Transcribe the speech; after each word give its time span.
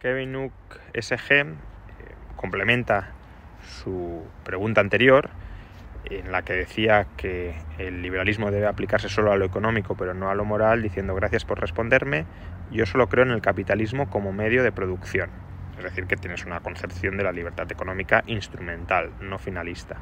Kevin 0.00 0.32
Nook 0.32 0.52
SG 0.94 1.30
eh, 1.30 1.54
complementa 2.36 3.12
su 3.62 4.24
pregunta 4.44 4.80
anterior 4.80 5.28
en 6.06 6.32
la 6.32 6.40
que 6.40 6.54
decía 6.54 7.06
que 7.18 7.54
el 7.78 8.00
liberalismo 8.00 8.50
debe 8.50 8.66
aplicarse 8.66 9.10
solo 9.10 9.30
a 9.30 9.36
lo 9.36 9.44
económico 9.44 9.94
pero 9.96 10.14
no 10.14 10.30
a 10.30 10.34
lo 10.34 10.46
moral, 10.46 10.80
diciendo 10.80 11.14
gracias 11.14 11.44
por 11.44 11.60
responderme, 11.60 12.24
yo 12.70 12.86
solo 12.86 13.08
creo 13.08 13.26
en 13.26 13.30
el 13.30 13.42
capitalismo 13.42 14.08
como 14.08 14.32
medio 14.32 14.62
de 14.62 14.72
producción. 14.72 15.28
Es 15.76 15.84
decir, 15.84 16.06
que 16.06 16.16
tienes 16.16 16.46
una 16.46 16.60
concepción 16.60 17.18
de 17.18 17.24
la 17.24 17.32
libertad 17.32 17.70
económica 17.70 18.22
instrumental, 18.26 19.12
no 19.20 19.38
finalista. 19.38 19.96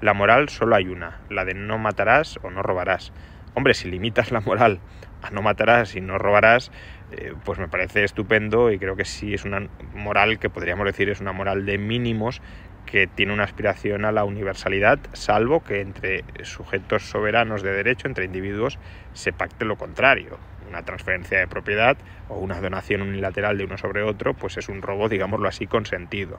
La 0.00 0.14
moral 0.14 0.48
solo 0.48 0.76
hay 0.76 0.88
una, 0.88 1.20
la 1.28 1.44
de 1.44 1.54
no 1.54 1.78
matarás 1.78 2.38
o 2.42 2.50
no 2.50 2.62
robarás. 2.62 3.12
Hombre, 3.54 3.74
si 3.74 3.90
limitas 3.90 4.32
la 4.32 4.40
moral 4.40 4.80
a 5.22 5.30
no 5.30 5.42
matarás 5.42 5.94
y 5.94 6.00
no 6.00 6.18
robarás, 6.18 6.70
eh, 7.12 7.34
pues 7.44 7.58
me 7.58 7.68
parece 7.68 8.02
estupendo 8.02 8.72
y 8.72 8.78
creo 8.78 8.96
que 8.96 9.04
sí 9.04 9.34
es 9.34 9.44
una 9.44 9.68
moral 9.94 10.38
que 10.38 10.50
podríamos 10.50 10.86
decir 10.86 11.10
es 11.10 11.20
una 11.20 11.32
moral 11.32 11.64
de 11.66 11.78
mínimos 11.78 12.40
que 12.86 13.06
tiene 13.06 13.32
una 13.32 13.44
aspiración 13.44 14.04
a 14.04 14.12
la 14.12 14.24
universalidad, 14.24 14.98
salvo 15.12 15.62
que 15.62 15.80
entre 15.80 16.24
sujetos 16.42 17.04
soberanos 17.04 17.62
de 17.62 17.72
derecho, 17.72 18.08
entre 18.08 18.24
individuos, 18.24 18.78
se 19.12 19.32
pacte 19.32 19.64
lo 19.64 19.76
contrario. 19.76 20.38
Una 20.68 20.82
transferencia 20.82 21.38
de 21.38 21.46
propiedad 21.46 21.96
o 22.28 22.38
una 22.38 22.60
donación 22.60 23.02
unilateral 23.02 23.56
de 23.58 23.64
uno 23.64 23.78
sobre 23.78 24.02
otro, 24.02 24.34
pues 24.34 24.56
es 24.56 24.68
un 24.68 24.82
robo, 24.82 25.08
digámoslo 25.08 25.48
así, 25.48 25.66
consentido. 25.66 26.38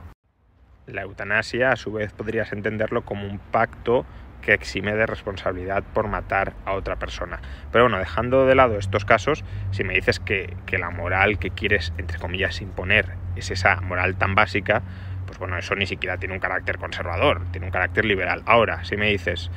La 0.85 1.03
eutanasia, 1.03 1.71
a 1.71 1.75
su 1.75 1.93
vez, 1.93 2.11
podrías 2.11 2.51
entenderlo 2.51 3.03
como 3.03 3.25
un 3.25 3.39
pacto 3.39 4.05
que 4.43 4.53
exime 4.53 4.93
de 4.93 5.05
responsabilidad 5.05 5.83
por 5.93 6.07
matar 6.07 6.53
a 6.65 6.73
otra 6.73 6.97
persona. 6.97 7.39
Pero 7.71 7.85
bueno, 7.85 7.97
dejando 7.97 8.45
de 8.45 8.55
lado 8.55 8.77
estos 8.77 9.05
casos, 9.05 9.43
si 9.71 9.83
me 9.83 9.93
dices 9.93 10.19
que, 10.19 10.55
la 10.77 10.89
moral 10.89 11.39
que 11.39 11.51
quieres, 11.51 11.93
entre 11.97 12.19
comillas, 12.19 12.61
imponer 12.61 13.13
es 13.35 13.51
esa 13.51 13.79
moral 13.81 14.15
tan 14.15 14.35
básica, 14.35 14.81
pues 15.25 15.39
bueno, 15.39 15.57
eso 15.57 15.75
ni 15.75 15.85
siquiera 15.85 16.17
tiene 16.17 16.33
un 16.33 16.39
carácter 16.39 16.77
conservador, 16.77 17.41
tiene 17.51 17.67
un 17.67 17.71
carácter 17.71 18.05
liberal. 18.05 18.41
Ahora, 18.45 18.83
si 18.83 18.97
me 18.97 19.09
dices, 19.09 19.49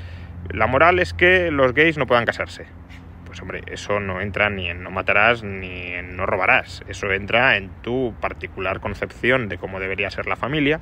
la 0.50 0.66
moral 0.66 0.98
es 0.98 1.14
que 1.14 1.50
los 1.50 1.72
gays 1.75 1.98
no 1.98 2.06
puedan 2.06 2.26
casarse, 2.26 2.66
pues 3.25 3.41
hombre, 3.42 3.62
eso 3.66 3.98
no 3.98 4.20
entra 4.20 4.50
ni 4.50 4.69
en 4.69 4.82
no 4.82 4.91
matarás 4.91 5.42
ni 5.42 5.92
en 5.92 6.16
no 6.16 6.26
robarás, 6.26 6.82
eso 6.88 7.10
entra 7.12 7.56
en 7.56 7.70
tu 7.82 8.14
particular 8.20 8.80
concepción 8.80 9.48
de 9.48 9.58
cómo 9.58 9.80
debería 9.80 10.10
ser 10.10 10.26
la 10.26 10.36
familia, 10.36 10.80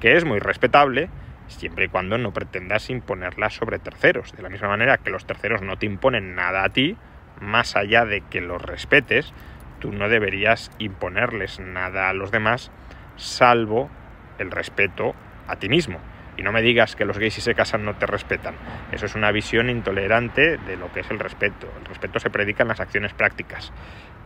que 0.00 0.16
es 0.16 0.24
muy 0.24 0.38
respetable, 0.38 1.08
siempre 1.48 1.86
y 1.86 1.88
cuando 1.88 2.18
no 2.18 2.32
pretendas 2.32 2.90
imponerla 2.90 3.50
sobre 3.50 3.78
terceros. 3.78 4.32
De 4.32 4.42
la 4.42 4.48
misma 4.48 4.68
manera 4.68 4.98
que 4.98 5.10
los 5.10 5.26
terceros 5.26 5.62
no 5.62 5.76
te 5.76 5.86
imponen 5.86 6.34
nada 6.34 6.64
a 6.64 6.68
ti, 6.70 6.96
más 7.40 7.76
allá 7.76 8.04
de 8.04 8.22
que 8.22 8.40
los 8.40 8.60
respetes, 8.60 9.32
tú 9.80 9.92
no 9.92 10.08
deberías 10.08 10.70
imponerles 10.78 11.60
nada 11.60 12.08
a 12.08 12.14
los 12.14 12.30
demás, 12.30 12.70
salvo 13.16 13.90
el 14.38 14.50
respeto 14.50 15.14
a 15.46 15.56
ti 15.56 15.68
mismo. 15.68 16.00
Y 16.36 16.42
no 16.42 16.50
me 16.50 16.62
digas 16.62 16.96
que 16.96 17.04
los 17.04 17.18
gays 17.18 17.34
si 17.34 17.40
se 17.40 17.54
casan 17.54 17.84
no 17.84 17.94
te 17.94 18.06
respetan. 18.06 18.56
Eso 18.90 19.06
es 19.06 19.14
una 19.14 19.30
visión 19.30 19.70
intolerante 19.70 20.56
de 20.58 20.76
lo 20.76 20.92
que 20.92 21.00
es 21.00 21.10
el 21.10 21.20
respeto. 21.20 21.72
El 21.78 21.84
respeto 21.86 22.18
se 22.18 22.30
predica 22.30 22.62
en 22.62 22.68
las 22.68 22.80
acciones 22.80 23.14
prácticas, 23.14 23.72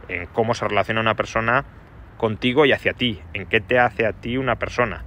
en 0.08 0.26
cómo 0.26 0.54
se 0.54 0.66
relaciona 0.66 1.02
una 1.02 1.16
persona 1.16 1.66
contigo 2.16 2.64
y 2.64 2.72
hacia 2.72 2.94
ti, 2.94 3.20
en 3.34 3.46
qué 3.46 3.60
te 3.60 3.78
hace 3.78 4.06
a 4.06 4.14
ti 4.14 4.38
una 4.38 4.56
persona 4.56 5.04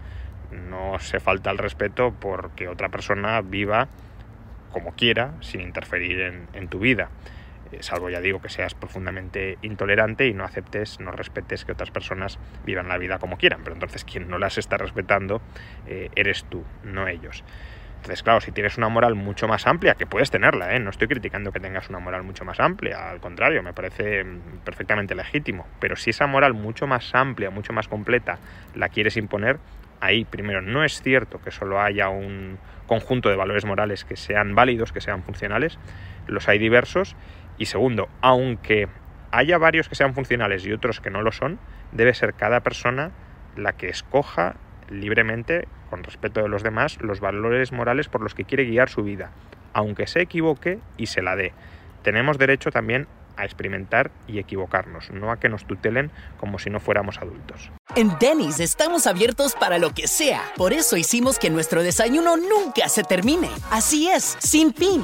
no 0.51 1.00
se 1.00 1.19
falta 1.19 1.51
el 1.51 1.57
respeto 1.57 2.13
porque 2.19 2.67
otra 2.67 2.89
persona 2.89 3.41
viva 3.41 3.88
como 4.72 4.94
quiera, 4.94 5.34
sin 5.41 5.62
interferir 5.62 6.47
en, 6.53 6.67
tu 6.69 6.79
vida. 6.79 7.09
Eh, 7.72 7.78
salvo, 7.81 8.09
ya 8.09 8.22
digo, 8.22 8.41
que 8.41 8.50
seas 8.50 8.73
profundamente 8.73 9.57
intolerante 9.61 10.28
y 10.28 10.34
no 10.34 10.45
aceptes, 10.45 11.00
no 11.00 11.11
respetes 11.11 11.66
que 11.66 11.73
otras 11.73 11.91
personas 11.91 12.40
vivan 12.66 12.88
la 12.88 12.97
vida 12.97 13.19
como 13.19 13.38
quieran. 13.38 13.61
Pero 13.63 13.75
entonces 13.75 14.06
quien 14.06 14.29
no 14.29 14.38
las 14.38 14.57
está 14.57 14.78
respetando 14.78 15.41
eh, 15.88 16.09
eres 16.16 16.45
tú, 16.45 16.63
no 16.84 17.07
ellos. 17.07 17.44
Entonces, 18.01 18.23
claro, 18.23 18.41
si 18.41 18.51
tienes 18.51 18.79
una 18.79 18.90
moral 18.90 19.13
mucho 19.13 19.47
más 19.47 19.67
amplia, 19.67 19.94
que 19.94 20.07
puedes 20.07 20.31
tenerla, 20.31 20.75
¿eh? 20.75 20.79
no 20.79 20.90
estoy 20.90 21.07
criticando 21.07 21.51
que 21.51 21.59
tengas 21.59 21.88
una 21.90 22.00
moral 22.00 22.23
mucho 22.23 22.44
más 22.44 22.59
amplia, 22.59 23.11
al 23.11 23.19
contrario, 23.19 23.61
me 23.61 23.73
parece 23.73 24.23
mm, 24.23 24.61
perfectamente 24.66 25.13
legítimo, 25.13 25.67
pero 25.79 25.95
si 25.95 26.09
esa 26.09 26.25
moral 26.25 26.56
mucho 26.56 26.88
más 26.88 27.13
amplia, 27.13 27.51
mucho 27.51 27.73
más 27.73 27.88
completa, 27.88 28.40
la 28.73 28.90
quieres 28.90 29.17
imponer, 29.17 29.59
ahí 30.01 30.25
primero 30.25 30.62
no 30.62 30.84
es 30.84 31.01
cierto 31.01 31.39
que 31.41 31.51
solo 31.51 31.79
haya 31.79 32.09
un 32.09 32.57
conjunto 32.88 33.29
de 33.29 33.35
valores 33.35 33.66
morales 33.66 34.03
que 34.03 34.17
sean 34.17 34.53
válidos, 34.56 34.91
que 34.91 35.00
sean 35.00 35.23
funcionales, 35.23 35.79
los 36.28 36.50
hay 36.50 36.59
diversos, 36.59 37.16
y 37.57 37.67
segundo, 37.67 38.09
aunque 38.22 38.90
haya 39.31 39.57
varios 39.57 39.88
que 39.88 39.95
sean 39.95 40.13
funcionales 40.13 40.66
y 40.66 40.73
otros 40.73 41.00
que 41.00 41.09
no 41.09 41.22
lo 41.22 41.31
son, 41.31 41.59
debe 41.91 42.13
ser 42.13 42.34
cada 42.34 42.61
persona 42.61 43.11
la 43.56 43.73
que 43.73 43.88
escoja 43.88 44.56
libremente, 44.90 45.67
con 45.90 46.03
respeto 46.03 46.41
de 46.41 46.50
los 46.50 46.63
demás, 46.63 46.97
los 47.01 47.19
valores 47.19 47.72
morales 47.72 48.09
por 48.09 48.22
los 48.22 48.34
que 48.34 48.44
quiere 48.44 48.66
guiar 48.66 48.90
su 48.90 49.03
vida, 49.03 49.31
aunque 49.73 50.07
se 50.07 50.22
equivoque 50.22 50.79
y 50.97 51.07
se 51.07 51.22
la 51.22 51.35
dé. 51.35 51.53
Tenemos 52.03 52.38
derecho 52.38 52.72
también 52.72 53.07
a 53.38 53.45
experimentar 53.45 54.11
y 54.28 54.40
equivocarnos, 54.40 55.11
no 55.11 55.31
a 55.31 55.40
que 55.40 55.50
nos 55.50 55.66
tutelen 55.66 56.11
como 56.37 56.59
si 56.59 56.70
no 56.70 56.79
fuéramos 56.79 57.20
adultos. 57.20 57.72
En 57.96 58.17
Denny's 58.20 58.61
estamos 58.61 59.05
abiertos 59.05 59.53
para 59.53 59.78
lo 59.78 59.93
que 59.93 60.08
sea. 60.08 60.41
Por 60.55 60.72
eso 60.72 60.96
hicimos 60.96 61.38
que 61.38 61.49
nuestro 61.49 61.84
desayuno 61.84 62.38
nunca 62.38 62.88
se 62.88 63.03
termine. 63.03 63.49
Así 63.70 64.08
es, 64.08 64.38
sin 64.40 64.73
fin. 64.73 65.03